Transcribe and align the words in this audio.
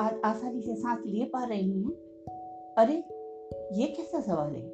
आसानी 0.00 0.62
से 0.62 0.74
सांस 0.74 1.02
ले 1.06 1.24
पा 1.24 1.44
रही 1.44 1.82
हैं। 1.82 1.90
अरे, 2.78 2.94
ये 3.72 3.86
कैसा 3.86 4.20
सवाल 4.20 4.50
है? 4.50 4.72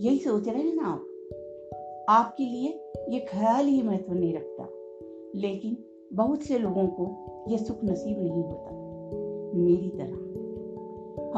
यही 0.00 0.18
सोच 0.18 0.48
रहे 0.48 0.62
हैं 0.62 0.74
ना 0.74 0.82
आप। 0.82 1.06
आपके 2.08 2.44
लिए 2.44 2.92
ये 3.08 3.20
ख्याल 3.20 3.66
ही 3.66 3.82
महत्व 3.82 4.12
नहीं 4.12 4.34
रखता। 4.34 4.68
लेकिन 5.38 5.76
बहुत 6.12 6.42
से 6.42 6.58
लोगों 6.58 6.86
को 6.86 7.26
ये 7.48 7.58
सुख 7.58 7.84
नसीब 7.84 8.18
नहीं 8.18 8.44
होता। 8.44 8.70
मेरी 9.58 9.88
तरह। 9.88 10.30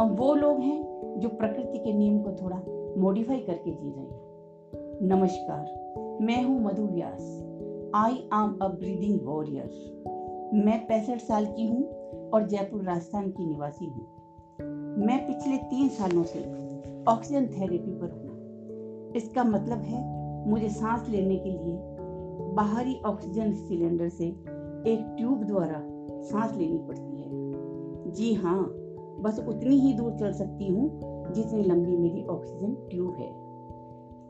हम 0.00 0.08
वो 0.10 0.34
लोग 0.34 0.60
हैं 0.60 0.92
जो 1.18 1.28
प्रकृति 1.28 1.78
के 1.78 1.92
नियम 1.92 2.22
को 2.22 2.30
थोड़ा 2.30 2.62
मॉडिफाई 2.98 3.38
करके 3.38 3.70
जी 3.70 3.90
रहे 3.90 4.04
हैं। 4.04 4.20
नमस्कार, 5.02 5.64
मैं 6.22 6.42
हूँ 6.42 6.62
मधु 6.62 6.82
व्यास। 6.82 7.48
आई 7.94 8.28
आम 8.32 8.58
अ 8.62 8.68
ब्रीदिंग 8.68 9.20
वॉरियर 9.22 9.70
मैं 10.54 10.86
पैंसठ 10.86 11.18
साल 11.18 11.46
की 11.46 11.66
हूँ 11.66 12.01
और 12.34 12.46
जयपुर 12.48 12.82
राजस्थान 12.82 13.30
की 13.30 13.46
निवासी 13.46 13.86
हूँ। 13.86 14.06
मैं 15.06 15.18
पिछले 15.26 15.56
तीन 15.56 15.88
सालों 15.88 16.24
से 16.24 16.40
ऑक्सीजन 17.08 17.46
थेरेपी 17.46 17.92
पर 17.92 18.10
हूँ। 18.10 19.12
इसका 19.16 19.44
मतलब 19.44 19.82
है 19.82 20.00
मुझे 20.48 20.68
सांस 20.68 21.08
लेने 21.08 21.36
के 21.36 21.50
लिए 21.50 22.54
बाहरी 22.54 22.94
ऑक्सीजन 23.06 23.52
सिलेंडर 23.52 24.08
से 24.08 24.24
एक 24.24 25.14
ट्यूब 25.18 25.44
द्वारा 25.44 25.82
सांस 26.22 26.56
लेनी 26.56 26.78
पड़ती 26.78 27.16
है। 27.16 28.12
जी 28.12 28.32
हाँ 28.34 28.62
बस 29.20 29.38
उतनी 29.48 29.78
ही 29.80 29.92
दूर 29.92 30.12
चल 30.12 30.32
सकती 30.32 30.68
हूँ 30.68 31.32
जितनी 31.34 31.62
लंबी 31.62 31.96
मेरी 31.96 32.24
ऑक्सीजन 32.26 32.74
ट्यूब 32.90 33.16
है। 33.20 33.30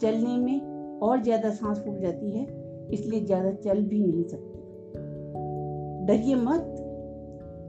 चलने 0.01 0.37
में 0.37 0.99
और 1.03 1.23
ज़्यादा 1.23 1.51
सांस 1.51 1.79
फूल 1.79 1.99
जाती 2.01 2.31
है, 2.31 2.45
इसलिए 2.93 3.21
ज़्यादा 3.21 3.51
चल 3.53 3.83
भी 3.83 4.01
नहीं 4.01 4.25
सकती। 4.25 4.61
डरिए 6.07 6.35
मत 6.35 6.77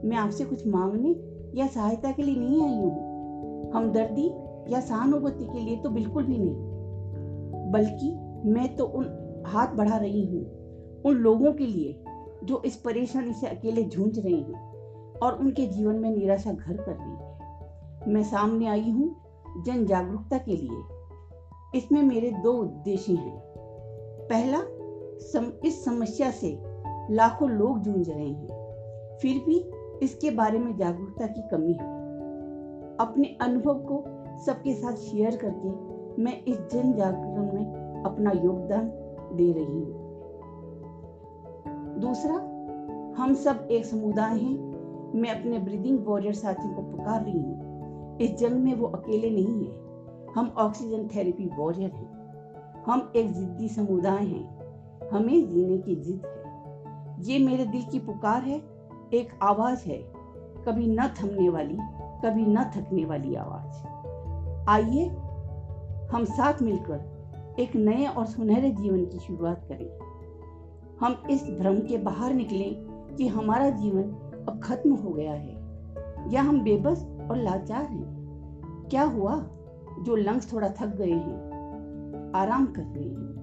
मैं 0.04 0.16
आपसे 0.16 0.44
कुछ 0.44 0.66
मांगने 0.66 1.16
या 1.60 1.66
सहायता 1.66 2.12
के 2.12 2.22
लिए 2.22 2.36
नहीं 2.36 2.62
आई 2.62 2.76
हूँ। 2.76 3.72
हमदर्दी 3.72 4.28
या 4.74 4.80
सहानुभूति 4.80 5.44
के 5.44 5.60
लिए 5.60 5.76
तो 5.76 5.90
बिल्कुल 5.90 6.24
भी 6.24 6.38
नहीं। 6.38 7.70
बल्कि 7.72 8.10
मैं 8.50 8.76
तो 8.76 8.84
उन 8.84 9.04
हाथ 9.46 9.68
बढ़ा 9.68 9.96
रही 9.96 10.26
हूँ 10.26 10.64
उन 11.02 11.14
लोगों 11.14 11.52
के 11.52 11.66
लिए 11.66 12.04
जो 12.44 12.62
इस 12.66 12.76
परेशानी 12.76 13.32
से 13.32 13.46
अकेले 13.46 13.82
जूझ 13.82 14.18
रहे 14.18 14.34
हैं 14.34 15.18
और 15.18 15.38
उनके 15.38 15.66
जीवन 15.66 15.94
में 15.94 16.10
निराशा 16.10 16.52
घर 16.52 16.76
कर 16.76 16.92
रही 16.92 17.16
है। 17.16 17.34
मैं 18.14 18.22
सामने 18.22 18.66
आई 18.66 18.90
हूँ 18.90 19.16
जन 19.66 19.86
जागरूकता 19.86 20.38
के 20.38 20.52
लिए। 20.52 20.82
इसमें 21.78 22.02
मेरे 22.02 22.30
दो 22.30 22.52
उद्देश्य 22.52 23.12
हैं। 23.12 23.42
पहला 24.30 24.58
सम, 25.18 25.52
इस 25.64 25.84
समस्या 25.84 26.30
से 26.30 26.58
लाखों 27.10 27.50
लोग 27.50 27.78
जूझ 27.78 28.10
रहे 28.10 28.28
हैं। 28.28 28.48
फिर 29.22 29.38
भी 29.38 29.70
इसके 30.02 30.30
बारे 30.30 30.58
में 30.58 30.76
जागरूकता 30.76 31.26
की 31.26 31.42
कमी 31.48 31.72
है। 31.72 31.94
अपने 32.96 33.38
अनुभव 33.40 33.74
को 33.74 34.04
सबके 34.44 34.74
साथ 34.74 34.92
शेयर 34.92 35.36
करके 35.36 35.94
मैं 36.22 36.44
इस 36.44 36.56
जन 36.72 36.92
जागरण 36.92 37.52
में 37.52 38.02
अपना 38.06 38.30
योगदान 38.30 38.88
दे 39.36 39.52
रही 39.52 39.64
हूँ। 39.64 40.04
दूसरा, 42.00 42.34
हम 43.22 43.34
सब 43.34 43.68
एक 43.70 43.84
समुदाय 43.84 44.38
हैं। 44.38 44.74
मैं 45.14 45.40
अपने 45.40 45.58
ब्रीदिंग 45.58 46.06
वॉरियर 46.06 46.34
साथियों 46.34 46.74
को 46.74 46.82
पुकार 46.82 47.24
रही 47.24 47.38
हूँ। 47.38 47.64
इस 48.18 48.34
जंग 48.34 48.52
में 48.52 48.74
वो 48.74 48.86
अकेले 48.86 49.30
नहीं 49.30 49.66
है। 49.66 49.84
हम 50.34 50.54
ऑक्सीजन 50.58 51.08
थेरेपी 51.08 51.50
वॉरियर 51.58 51.90
हैं। 51.90 52.14
हम 52.82 53.12
एक 53.16 53.32
जिद्दी 53.32 53.68
समुदाय 53.68 54.24
हैं। 54.24 54.64
हमें 55.08 55.48
जीने 55.48 55.78
की 55.78 55.96
जिद 55.96 56.22
है। 56.26 56.44
ये 57.20 57.46
मेरे 57.46 57.64
दिल 57.64 57.82
की 57.82 57.98
पुकार 57.98 58.42
है। 58.42 58.73
एक 59.12 59.38
आवाज़ 59.42 59.84
है, 59.84 59.98
कभी 60.66 60.86
न 60.86 61.02
थमने 61.02 61.48
वाली, 61.48 61.78
कभी 62.24 62.46
न 62.46 62.64
थकने 62.64 63.04
वाली 63.04 63.34
आवाज़। 63.34 63.86
आइए, 64.68 65.08
हम 66.12 66.24
साथ 66.24 66.62
मिलकर 66.62 67.14
एक 67.58 67.76
नए 67.76 68.06
और 68.06 68.26
सुनहरे 68.26 68.70
जीवन 68.70 69.04
की 69.04 69.18
शुरुआत 69.18 69.68
करें। 69.68 69.98
हम 71.00 71.22
इस 71.30 71.44
भ्रम 71.44 71.76
के 71.76 71.98
बाहर 71.98 72.34
निकलें 72.34 72.74
कि 73.16 73.28
हमारा 73.28 73.70
जीवन 73.70 74.02
अब 74.48 74.60
खत्म 74.64 74.92
हो 74.92 75.10
गया 75.10 75.32
है, 75.32 75.54
या 76.32 76.42
हम 76.42 76.60
बेबस 76.60 77.06
और 77.30 77.36
लाचार 77.36 77.84
हैं। 77.84 78.14
क्या 78.90 79.02
हुआ 79.02 79.46
जो 80.02 80.16
लंग्स 80.16 80.52
थोड़ा 80.52 80.68
थक 80.68 80.86
गए 80.86 81.12
हैं? 81.12 81.54
आराम 82.34 82.66
कर 82.66 82.82
रहे 82.82 83.08
हैं। 83.08 83.34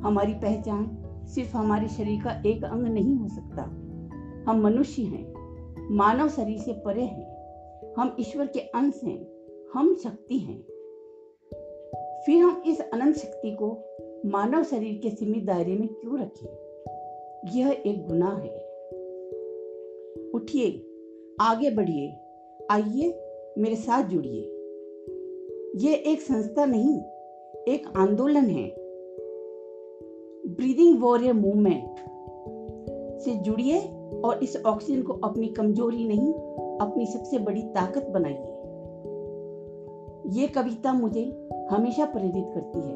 हमारी 0.00 0.34
पहचान 0.34 0.98
सिर्फ़ 1.26 1.56
हमारे 1.56 1.88
शरीर 1.88 2.22
का 2.22 2.30
एक 2.46 2.64
अंग 2.64 2.82
नहीं 2.82 3.16
हो 3.16 3.28
सकता। 3.28 3.75
हम 4.46 4.60
मनुष्य 4.60 5.02
हैं, 5.02 5.34
मानव 5.96 6.28
शरीर 6.28 6.58
से 6.58 6.72
परे 6.72 7.02
हैं, 7.02 7.36
हम 7.98 8.16
ईश्वर 8.20 8.46
के 8.46 8.58
अंश 8.58 9.00
हैं, 9.04 9.26
हम 9.74 9.94
शक्ति 9.94 10.38
हैं। 10.38 10.62
फिर 12.26 12.42
हम 12.42 12.62
इस 12.66 12.80
अनंत 12.80 13.16
शक्ति 13.16 13.50
को 13.62 13.78
मानव 14.26 14.62
शरीर 14.62 15.00
के 15.02 15.10
सीमित 15.10 15.44
दायरे 15.44 15.74
में 15.74 15.88
क्यों 15.88 16.20
रखें? 16.20 16.48
यह 17.58 17.82
एक 17.86 18.06
गुनाह 18.06 18.36
है। 18.36 18.66
उठिए, 20.30 20.70
आगे 21.40 21.70
बढ़िए, 21.70 22.16
आइए, 22.70 23.20
मेरे 23.58 23.76
साथ 23.76 24.04
जुड़िए। 24.04 24.42
यह 25.76 26.02
एक 26.06 26.20
संस्था 26.20 26.66
नहीं, 26.66 27.00
एक 27.74 27.82
आंदोलन 27.96 28.44
है। 28.44 28.74
ब्रीदिंग 30.54 31.02
वॉरियर 31.02 31.32
मूवमेंट 31.32 31.96
से 33.20 33.34
जुड़िए 33.34 33.95
और 34.24 34.42
इस 34.42 34.56
ऑक्सीजन 34.66 35.02
को 35.02 35.12
अपनी 35.12 35.46
कमज़ोरी 35.46 36.08
नहीं, 36.08 36.32
अपनी 36.78 37.06
सबसे 37.06 37.38
बड़ी 37.38 37.62
ताकत 37.62 38.06
बनाइए। 38.06 38.52
ये 40.40 40.46
कविता 40.46 40.92
मुझे 40.92 41.48
हमेशा 41.70 42.04
प्रेरित 42.04 42.44
करती 42.54 42.78
है। 42.78 42.94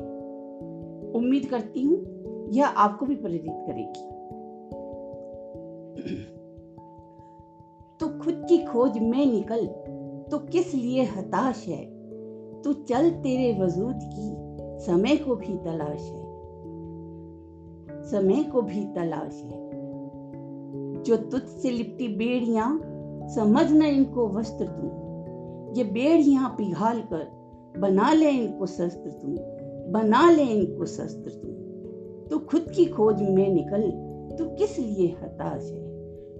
उम्मीद 1.13 1.47
करती 1.47 1.83
हूँ 1.83 2.07
यह 2.53 2.67
आपको 2.67 3.07
भी 3.07 3.17
प्रेरित 3.17 3.45
करेगी। 3.49 4.21
तो 8.01 8.07
खुद 8.25 8.47
की 8.49 8.59
खोज 8.59 8.99
में 8.99 9.27
निकल 9.27 9.67
तो 10.31 10.39
किस 10.39 10.75
लिए 10.75 11.03
हताश 11.03 11.69
है? 11.69 12.01
तू 12.63 12.73
चल 12.73 13.11
तेरे 13.11 13.61
वजूद 13.61 13.95
की, 13.95 14.37
समय 14.87 15.17
को 15.17 15.37
भी 15.37 15.57
तलाश 15.59 16.03
है। 16.03 16.31
समय 18.03 18.43
को 18.43 18.63
भी 18.63 18.85
तलाश 18.85 19.43
है। 19.45 19.80
जो 21.07 21.17
तुझसे 21.17 21.71
लिपटी 21.71 22.09
बेड़ियाँ, 22.09 22.81
समझ 23.35 23.73
न 23.73 23.83
इनको 23.83 24.29
वस्त्र 24.29 24.67
तू। 24.67 24.87
ये 25.77 25.85
बेड़ियाँ 25.85 26.49
पिघाल 26.59 27.01
कर, 27.13 27.27
बना 27.79 28.13
ले 28.13 28.31
इनको 28.31 28.67
शस्त्र 28.67 29.11
तू, 29.11 29.37
बना 29.93 30.31
ले 30.31 30.43
इनको 30.43 30.87
शस्त्र 30.87 31.31
तू। 31.31 31.49
तू 32.29 32.39
खुद 32.39 32.67
की 32.77 32.85
खोज 32.85 33.23
में 33.23 33.49
निकल, 33.49 33.91
तू 34.39 34.45
किस 34.45 34.79
लिए 34.79 35.07
हताश 35.23 35.63
है? 35.63 35.91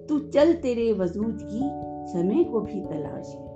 तू 0.07 0.19
चल 0.19 0.53
तेरे 0.53 0.91
वजूद 0.93 1.37
की, 1.41 1.61
समय 2.11 2.43
को 2.43 2.59
भी 2.59 2.81
तलाश 2.81 3.35
है। 3.35 3.49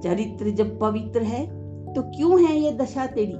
चरित्र 0.00 0.50
जब 0.50 0.78
पवित्र 0.80 1.22
है 1.22 1.46
तो 1.94 2.02
क्यों 2.02 2.44
है 2.44 2.56
ये 2.56 2.72
दशा 2.72 3.06
तेरी? 3.06 3.32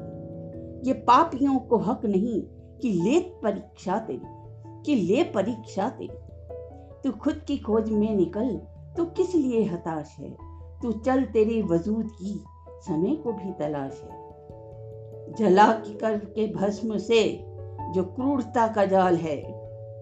ये 0.88 0.92
पापियों 0.92 1.58
को 1.58 1.76
हक 1.78 2.04
नहीं 2.04 2.40
कि 2.80 2.90
ले 2.90 3.18
परीक्षा 3.42 3.98
तेरी, 3.98 4.20
कि 4.86 4.94
ले 4.94 5.22
परीक्षा 5.24 5.88
तेरी। 5.88 6.18
तू 7.04 7.10
खुद 7.10 7.34
की 7.34 7.58
खोज 7.58 7.90
में 7.90 8.14
निकल, 8.14 8.60
तू 8.96 9.04
किस 9.04 9.34
लिए 9.34 9.64
हताश 9.64 10.16
है? 10.18 10.36
तू 10.82 10.92
चल 10.92 11.24
तेरे 11.24 11.62
वजूद 11.62 12.06
की, 12.06 12.44
समय 12.68 13.16
को 13.16 13.32
भी 13.32 13.52
तलाश 13.52 14.02
है। 14.04 14.24
जला 15.34 15.72
की 15.72 15.94
कर 15.94 16.18
के 16.18 16.54
भस्म 16.54 16.98
से 16.98 17.46
जो 17.94 18.02
क्रूरता 18.02 18.68
का 18.68 18.84
जाल 18.84 19.16
है, 19.16 19.36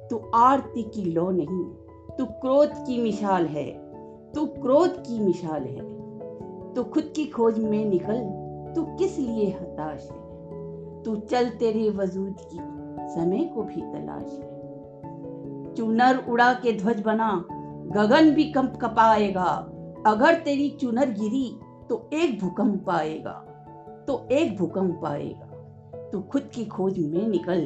तू 0.08 0.30
आरती 0.34 0.82
की 0.82 1.04
लो 1.04 1.30
नहीं, 1.30 1.64
तू 2.16 2.24
क्रोध 2.24 2.68
की 2.72 3.02
मिसाल 3.02 3.46
है, 3.46 3.70
तू 4.32 4.46
क्रोध 4.46 4.90
की 4.90 5.20
मिसाल 5.20 5.64
है। 5.64 5.80
तू 6.74 6.84
खुद 6.84 7.12
की 7.16 7.26
खोज 7.26 7.58
में 7.58 7.84
निकल, 7.84 8.18
तू 8.74 8.82
किस 8.96 9.18
लिए 9.18 9.50
हताश 9.50 10.08
है? 10.10 10.22
तू 11.02 11.16
चल 11.16 11.50
तेरे 11.50 11.90
वजूद 11.90 12.36
की, 12.40 12.58
समय 13.14 13.44
को 13.44 13.62
भी 13.62 13.80
तलाश 13.80 14.38
है। 14.40 14.51
चुनर 15.76 16.24
उड़ा 16.28 16.52
के 16.54 16.72
ध्वज 16.72 17.00
बना, 17.00 17.44
गगन 17.92 18.30
भी 18.30 18.44
कंप 18.44 18.78
कपाएगा। 18.82 19.50
अगर 20.06 20.34
तेरी 20.34 20.68
चुनर 20.70 21.10
गिरी 21.10 21.60
तो 21.88 22.10
एक 22.12 22.40
भूकंप 22.40 22.90
आएगा 22.90 23.32
तो 24.08 24.28
एक 24.32 24.56
भूकंप 24.58 25.04
आएगा। 25.04 25.48
तू 26.12 26.20
खुद 26.20 26.50
की 26.54 26.64
खोज 26.64 26.98
में 26.98 27.28
निकल, 27.28 27.64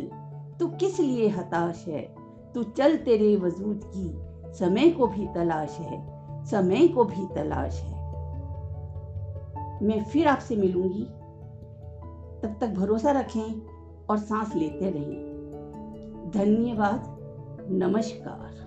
तू 0.61 0.67
किस 0.67 1.01
लिए 1.01 1.29
हताश 1.29 1.85
है? 1.89 2.15
तू 2.55 2.63
चल 2.63 2.97
तेरे 2.97 3.37
वजूद 3.37 3.81
की, 3.87 4.07
समय 4.55 4.91
को 4.91 5.07
भी 5.07 5.27
तलाश 5.27 5.79
है, 5.81 6.45
समय 6.45 6.89
को 6.89 7.05
भी 7.05 7.27
तलाश 7.35 7.81
है। 7.81 7.97
मैं 9.83 10.05
फिर 10.05 10.29
आपसे 10.29 10.57
मिलूँगी। 10.57 11.05
तब 12.43 12.57
तक 12.61 12.69
भरोसा 12.69 13.11
रखें 13.11 13.63
और 14.11 14.19
सांस 14.19 14.55
लेते 14.55 14.91
रहें। 14.91 16.31
धन्यवाद। 16.35 17.16
नमस्कार। 17.71 18.66